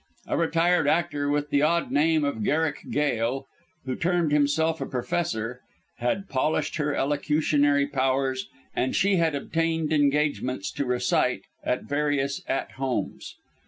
A 0.25 0.35
retired 0.35 0.87
actor 0.87 1.29
with 1.29 1.51
the 1.51 1.61
odd 1.61 1.91
name 1.91 2.23
of 2.25 2.43
Garrick 2.43 2.89
Gail, 2.89 3.45
who 3.85 3.95
termed 3.95 4.31
himself 4.31 4.81
a 4.81 4.87
professor, 4.87 5.61
had 5.99 6.27
polished 6.27 6.77
her 6.77 6.95
elocutionary 6.95 7.85
powers, 7.85 8.49
and 8.75 8.95
she 8.95 9.17
had 9.17 9.35
obtained 9.35 9.93
engagements 9.93 10.71
to 10.71 10.85
recite 10.85 11.43
at 11.63 11.83
various 11.83 12.41
"At 12.47 12.71
Homes." 12.77 13.35